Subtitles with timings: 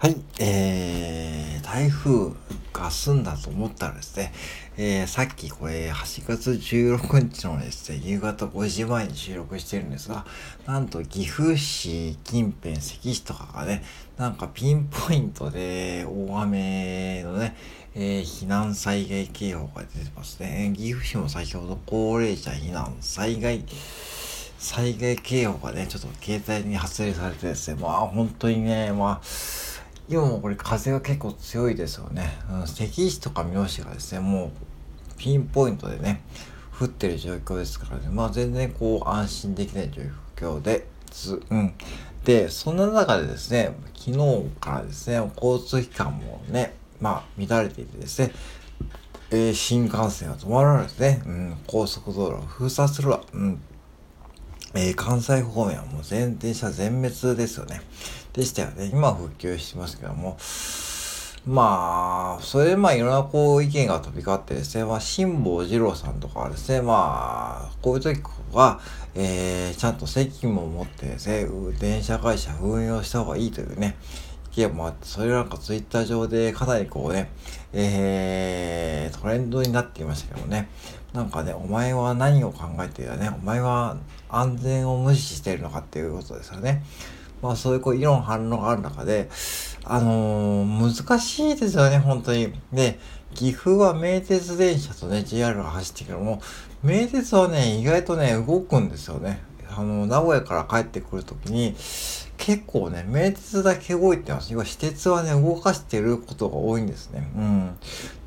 [0.00, 2.30] はい、えー、台風
[2.72, 4.32] が済んだと思ったらですね、
[4.76, 10.24] えー、さっきこれ8月16日のですね、夕方5時前に収録してるんですが、
[10.66, 13.82] なんと岐阜市近辺、関市とかがね、
[14.16, 17.56] なんかピンポイントで大雨のね、
[17.96, 20.72] えー、避難災害警報が出てますね。
[20.76, 23.64] 岐阜市も先ほど高齢者避難災害
[24.58, 29.26] 災害警報がね、ちょっと携帯に発令されてですね、まあ本当にね、まあ、
[30.08, 32.38] 今もこれ風が結構強いですよね。
[32.50, 34.50] うん、関市とか三好がですね、もう
[35.18, 36.22] ピンポイントでね、
[36.80, 40.02] 降ってる状況ですからね、まあ全然こう安心できない状
[40.36, 41.38] 況です。
[41.50, 41.74] うん。
[42.24, 48.32] で、そんな中でですね、昨日からですね、交通機関もね、まあ乱れていてですね、
[49.30, 51.22] えー、新幹線は止まらないですね。
[51.26, 53.22] うん、高速道路を封鎖するわ。
[53.34, 53.60] うん。
[54.74, 57.80] えー、関西方面はもう全電車全滅ですよね。
[58.32, 58.90] でしたよね。
[58.92, 60.36] 今復旧してますけども。
[61.46, 68.20] まあ、それでまあいろんなこう意見が飛び交ってですね、まあ辛坊二郎さんとかですね、まあ、こういう時
[68.52, 68.80] は、
[69.14, 71.46] えー、ちゃんと責務を持ってですね、
[71.80, 73.96] 電車会社運用した方がいいというね、
[74.52, 77.30] 意見もあって、それなんかツイッター上でかなりこうね、
[77.72, 80.68] えー、トレンドになっていましたけどね、
[81.14, 83.96] なんかね、お前は何を考えているね、お前は
[84.28, 86.84] 安全を無視しているのかっていうことですよね。
[87.42, 89.28] まあそういうこう議論反論がある中で、
[89.84, 92.52] あのー、難しいですよね、本当に。
[92.72, 92.98] で、
[93.34, 96.40] 岐阜は名鉄電車とね、JR が走ってるけども、
[96.82, 99.40] 名鉄はね、意外とね、動くんですよね。
[99.70, 101.74] あの、名古屋から帰ってくるときに、
[102.36, 104.52] 結構ね、名鉄だけ動いてます。
[104.52, 107.30] 要は私鉄はね、動かしてることが多いんですね。
[107.36, 107.76] うん。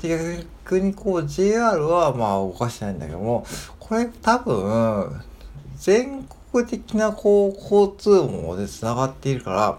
[0.00, 3.46] で、逆にこう、JR はまあ動かしてないんだけども、
[3.78, 5.22] これ多分、
[5.76, 9.78] 全国国的なこう交通網で繋がっているから、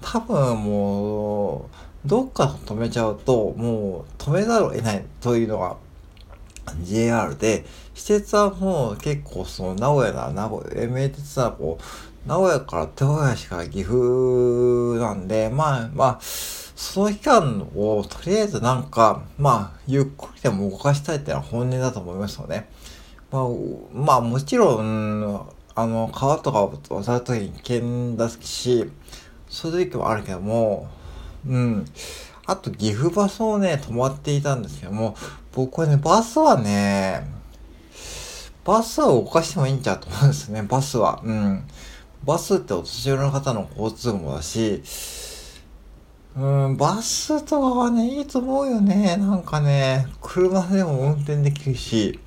[0.00, 1.68] 多分も
[2.04, 5.76] う、どっか止めちゃうと、もう止めざるを得ないというのが
[6.82, 22.68] JR で、施設はもう結構その名古屋な、名古屋、名鉄はこう、名古屋から豊橋から岐阜なんで、まあまあ、その期間をとりあえずなんか、まあ、ゆっくりでも動かしたいっていうのは本音だと思いますよね。
[23.30, 23.44] まあ、
[23.92, 25.46] まあもちろん、
[25.80, 28.90] あの、川とかを渡るときに危険だし、
[29.48, 30.88] そういう時もあるけども、
[31.46, 31.84] うん。
[32.46, 35.16] あと、岐阜バスをね、止まっていたんですけども、
[35.52, 37.26] 僕はね、バスはね、
[38.64, 41.22] バスは動かしてもいいんちゃうと思うんですね、バスは。
[41.24, 41.64] うん。
[42.24, 44.82] バスってお年寄りの方の交通網だし、
[46.36, 49.16] うん、バスとかはね、いいと思うよね。
[49.16, 52.20] なんかね、車でも運転できるし、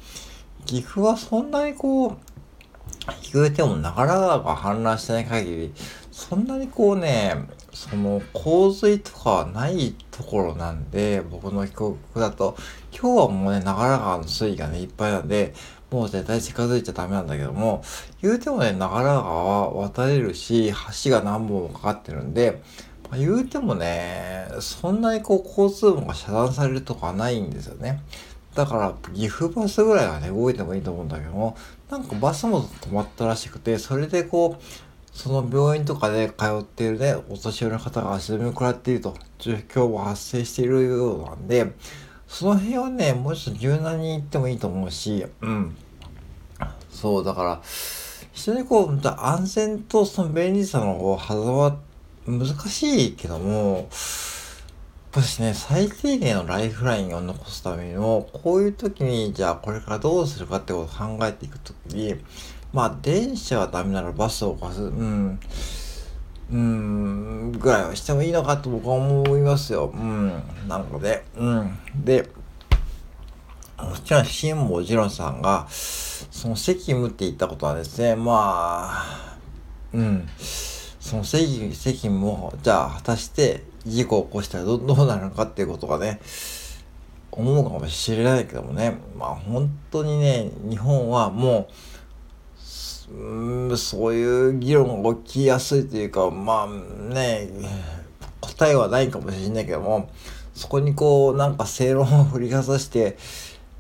[0.66, 2.18] 岐阜はそんなにこう、
[3.34, 5.74] 言うても長良川が氾濫してない限り、
[6.12, 7.36] そんなにこうね、
[7.74, 12.56] その洪水とかはないところなんで、僕の記憶だと、
[12.92, 15.54] 今日はもうね、長良川の水位がね、いっぱいなんで、
[15.92, 17.84] もう絶対近づいちゃダメなんだけども、
[18.22, 22.62] 言うてもね、長良川は渡れるし、橋が何本もかかってるんで、
[23.10, 28.02] まあ、言うてもね、そんなにこう交通網が遮断されるとかはないんですよね。
[28.56, 31.58] だから、岐阜バスぐらいはね、動いてもいいと思うんだけども、
[31.94, 34.64] なんかバスも止まったらしくて、それでこう、
[35.12, 41.72] その病院とかで通っているね、お年寄りの方が足止めを食らっていると、状況も発生しているようなんで、
[42.28, 45.76] その辺はね、もうちょっと柔軟に行ってもいいと思うし、うん。
[46.90, 51.78] そう、だから、非常にこう、安全とその便利さのこう、狭間、
[52.26, 53.88] 難しいけども、
[55.14, 62.16] ぱしね、最低限のライフラインを残すためにも、こういう時に、じゃあこれからどうするかってことを考えていくときに、
[62.74, 65.40] まあ、電車はダメならバスを貸す、うん、
[66.52, 69.94] うん、ぐらいはしてもいいのかと僕は思いますよ。
[69.94, 71.78] うん、なので、うん。
[71.96, 72.28] で、
[73.78, 79.38] もちろん、辛坊治郎さんが、その責務って言ったことはですね、まあ、
[79.94, 80.28] うん、
[81.00, 86.20] その責務を、じゃあ果たして、事故を起こしたらどうなるのかっていうことがね、
[87.32, 91.68] 思うかもしれないけどもね、まあ本当にね、日本はも
[93.10, 97.50] う、うんそういう議論が起きやすいというか、まあね、
[98.40, 100.10] 答えはないかもしれないけども、
[100.54, 103.18] そこにこう、なんか正論を振りかざして、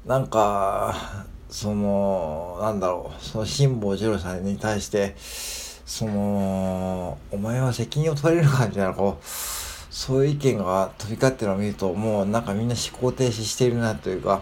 [0.05, 9.23] なんか、その、なんだろう、その辛坊治郎さんに対して、その、お前は責任を取れるかみたいな、こう、
[9.93, 14.41] そういう意見が飛び交ってるのを見ると、もうなんかみんな思考停止しているなというか、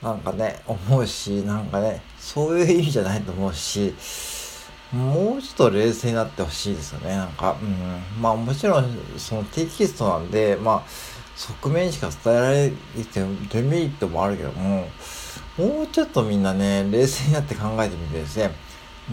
[0.00, 3.94] なんかね、思うし、なんかね、そういう意味じゃないと思うし、
[4.92, 7.14] もうちょっと冷静になってほしいですよね。
[7.14, 8.22] なんか、うん。
[8.22, 10.82] まあもちろん、そのテキストなんで、まあ、
[11.36, 13.22] 側面しか伝えられて
[13.52, 14.88] デメリットもあるけども、
[15.58, 18.50] もうちょっとみんなね、冷静になって考えてみてですね、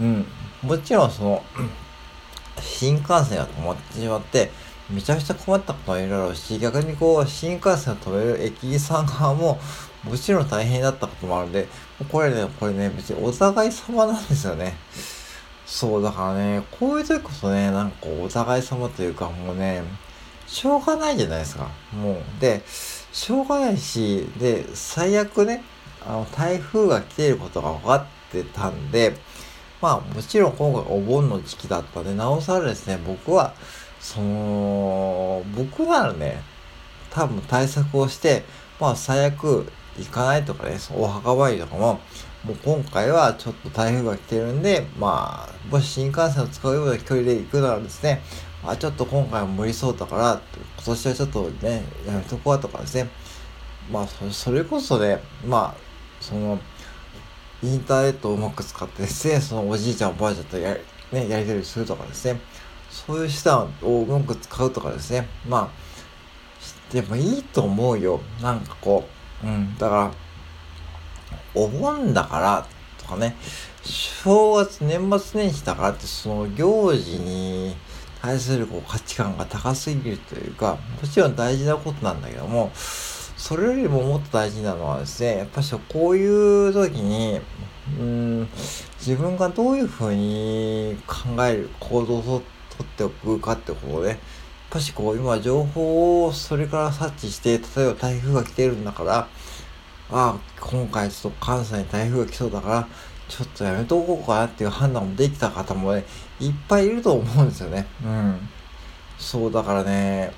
[0.00, 0.26] うん。
[0.62, 1.44] もちろんその、
[2.62, 4.50] 新幹線が止まってしまって、
[4.90, 9.58] めちゃくちゃ困ったこともいるだろうし、逆にこう、新幹線を止める駅員さん側も、
[10.02, 11.66] もちろん大変だったこともあるんで、
[12.10, 14.74] これね、これね、別にお互い様なんですよね。
[15.66, 19.82] そう、だからね、こういう時こそね、なんかお互い様というか、もうね、
[20.46, 21.68] しょうがないじゃないですか。
[21.92, 22.40] もう。
[22.40, 25.64] で、しょうがないし、で、最悪ね、
[26.06, 29.16] あの、台風が来ていることが分かってたんで、
[29.80, 33.54] まあ、もちろん今回お盆の時期だったんで、なおさらですね、僕は、
[34.04, 36.42] その、僕ならね、
[37.10, 38.44] 多分対策をして、
[38.78, 39.66] まあ、最悪
[39.98, 42.00] 行かないとかね、お墓参りとかも、
[42.44, 48.20] もう今回はちょっと台風が来てるんで、まあ、もし新幹線を使うような距離で行くならですね、
[48.62, 50.42] あ、ちょっと今回は無理そうだから、
[50.76, 53.08] 今年はちょっとね、やめとこうとかですね、
[53.90, 55.80] まあ、それこそね、まあ、
[56.20, 56.58] その、
[57.62, 60.76] インターネットをうまく使ってですね、そのおじいちゃんおばあちゃんとや,、
[61.10, 62.38] ね、やり取りするとかですね、
[62.94, 68.20] そういう手段をうまく使うとかですね、まあ、でもいいと思うよ。
[68.40, 69.04] なんかこ
[69.42, 70.12] う、うん、だから、
[71.54, 73.36] お盆だからとかね、
[73.82, 77.74] 正月、年末年始だからって、その行事に
[78.22, 87.40] 対するこう価値観が高すぎるというか、もちろん大事なことなんだけども、それよりももっと大事なのはですね、やっぱしこういう時に、
[87.98, 88.48] うん、
[88.98, 92.42] 自分がどういうふうに考える行動をとっ
[92.82, 94.18] ておくかってことで、やっ
[94.70, 99.28] ぱしこう今情報をそれから察知して、例えば台風が来てるんだから、あ
[100.10, 102.88] あ、今回ちょっと関西に台風が来そうだから、
[103.28, 106.04] ちょっとやめとこうかなっていう判断もできた方もね、
[106.40, 107.86] いっぱいいると思うんですよね。
[108.04, 108.48] うん。
[109.18, 110.32] そう、だからね、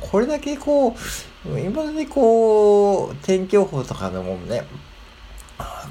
[0.00, 0.96] これだけこ
[1.44, 4.64] う、今までこう、天気予報とかでもね、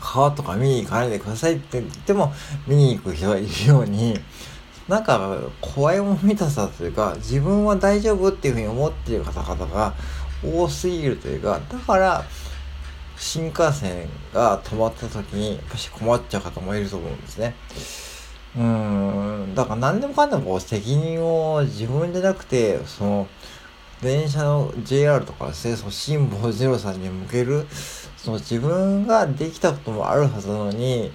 [0.01, 2.33] 川とか見に行かないでくださいって言っても
[2.67, 4.19] 見に行く人がいるように、
[4.91, 9.93] なんか怖いも見たさというか、自分は大丈夫っていうふうに思っている方々が
[10.43, 12.25] 多すぎるというか、だから、
[13.15, 17.55] 新幹線が止まった時に、やっぱし困っちゃう方もいると思うんですね。
[18.57, 23.27] うーん、だから何でもかんでもこう責任を自分じゃなくて、その、
[24.01, 27.65] 電車の JR とかですね、その辛坊二郎さんに向ける、
[28.17, 31.13] その自分ができたこともあるはずなのに、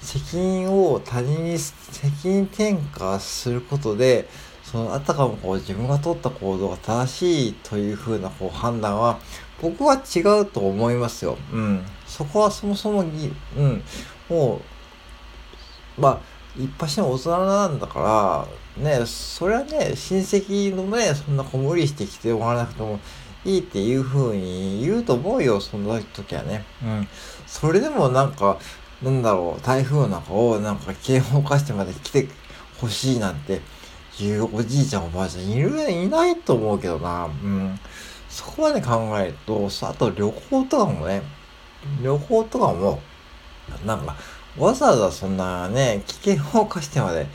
[0.00, 4.28] 責任を他人に責任転嫁することで、
[4.62, 9.18] そのあたかもこう自分が取った行動が正しいというふうなこう判断は
[9.60, 11.36] 僕は違うと思いますよ。
[11.52, 11.84] うん。
[12.06, 13.82] そこはそもそもぎ、うん。
[14.28, 14.60] も
[15.98, 16.20] う、まあ、
[16.56, 18.46] 一発の大人なんだか
[18.76, 22.98] ら、ね、それはね、親戚のね、そんなこう無理してきてもらわなくても
[23.44, 26.64] いいっていう風に言うと思うよ、その時はね。
[26.82, 27.08] うん。
[27.46, 28.58] それでもなんか、
[29.02, 32.28] なんだろう、台風の中をなんか警報化してまで来て
[32.80, 33.60] ほしいなんて
[34.18, 37.24] いうおじいちゃんおばあちゃんいる、いないと思うけどな。
[37.24, 37.78] うん。
[38.28, 41.22] そこまで考えると、あと旅行とかもね、
[42.02, 43.00] 旅行とかも、
[43.84, 44.16] なんか、
[44.58, 47.26] わざわざそんなね、危険を冒してまで、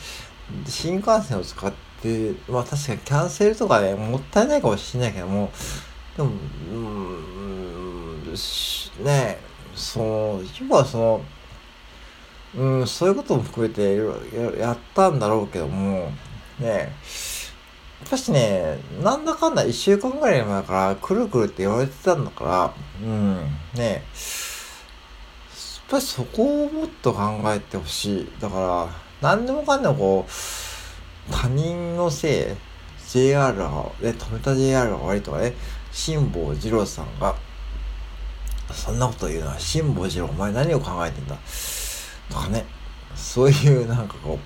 [0.68, 5.52] 新幹線を使って、まあ確かにキャンセルとかね、もったいないかもしれないけども、
[6.16, 6.30] でも、
[6.72, 8.34] うん、
[9.04, 9.40] ね
[9.76, 11.22] その、要はその、
[12.58, 13.96] うん、そういうことも含めて
[14.60, 16.12] やったんだろうけども、
[16.60, 16.94] ね
[18.02, 23.36] やっぱしね、なんだかんだ一週間ぐらい前からくるくるって言われてたんだから、うん、
[23.76, 24.02] ねやっ
[25.90, 28.32] ぱりそこをもっと考えてほしい。
[28.40, 28.90] だか
[29.22, 30.32] ら、なんでもかんでもこう、
[31.32, 32.56] 他人のせい、
[33.12, 33.70] JR が、
[34.02, 35.54] ね、止めた JR が悪いとかね、
[35.92, 37.36] 辛坊二郎さんが、
[38.72, 41.38] そんなこと言うのは、辛坊二郎、お前何を考えてんだ？
[42.30, 42.66] とかね、
[43.16, 44.40] そういうなんかこ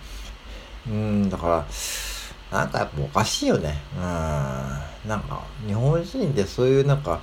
[0.87, 3.75] う、うん、だから、なんかやっぱおかしいよね。
[3.95, 4.01] うん。
[4.01, 7.19] なんか、日本人ってそういうなんか、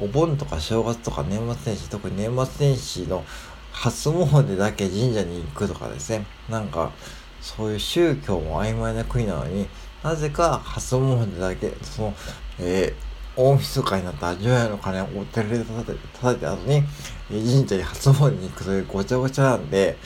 [0.00, 3.24] お盆とか正月とか年末年始、特に年末年始の
[3.72, 6.26] 初詣だけ神社に行くとかですね。
[6.48, 6.92] なんか、
[7.40, 9.68] そういう宗教も曖昧な国なのに、
[10.02, 12.14] なぜか初詣だけ、その、
[12.58, 13.05] えー、
[13.36, 16.82] 大晦日になった除夜の鐘をお寺で叩いて、叩いた後に、
[17.28, 19.98] 神社に初詣に行くというごちゃごちゃなんで、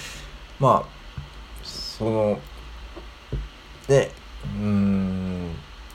[0.58, 1.00] まあ、
[1.62, 2.40] その、
[3.86, 4.10] で、
[4.44, 5.54] うーん、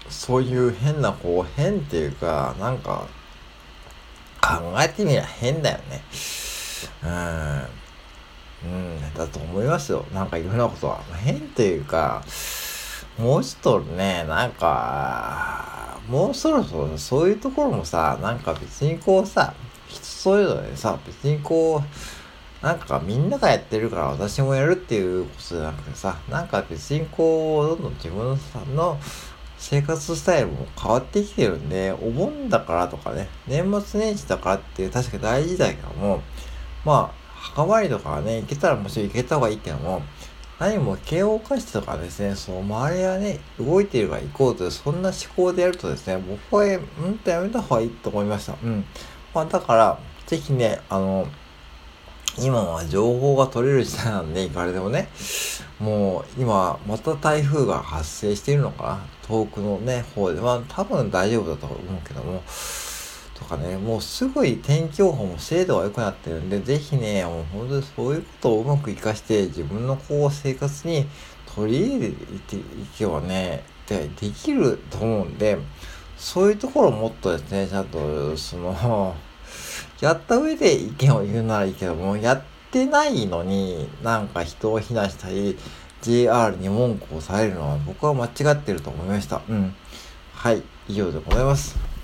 [0.10, 3.08] そういう変な、こう、変っていうか、なんか、
[4.42, 6.01] 考えてみりゃ変だよね。
[7.04, 7.86] うん。
[8.63, 10.06] うん、だと思いますよ。
[10.13, 11.01] なんかいろんなことは。
[11.24, 12.24] 変というか、
[13.18, 19.54] もうちょっとね、なんか、もうそろそろそういうところもさ、なんか別にこうさ、
[19.88, 29.00] 人それぞれさ、別にこう、なんかみんながやってるから私もやるっていうことじゃなくてさ、なんか別にこう、どんどん自分のさんの
[29.58, 36.22] 生活スタイルも変わってきてるんで、お盆だからとかね、年末年始だからっていう確か大事だけども、
[36.84, 40.02] まあ、墓参りとかね、行けたらもちろん行けた方がいいけども、
[40.58, 48.56] 何も慶応化してとかですね、その周りがね、動いてるから行こうという、そんな思考でやるとですね、僕は、うんとやめた方がいいと思いました。
[48.64, 48.86] うん。
[49.34, 51.28] まあだから、ぜひね、あの、
[52.38, 55.10] 今は情報が取れる時代なんで、行かれてもね、
[55.80, 62.42] もう今、また台風が発生しているのかな遠くのね、方では、多分大丈夫だと思うけども、
[63.36, 71.06] とかね、もうすごい天気予報も精度が良くなってるんで、ぜひね、もう本当にそういうことをうまく活かして、自分のこう生活に
[71.54, 72.60] 取り入れてい
[72.98, 75.58] けばね、でできると思うんで、
[76.18, 79.15] そういうところをもっとですね、ちゃんと、その、
[80.00, 85.58] やった上で意見を言うならいいけども、やってないのになんか人を非難したり、
[86.01, 89.42] JR に文句をされるのは僕は間違ってると思いました。
[89.50, 89.75] うん。
[90.34, 91.95] はい、以上でございます。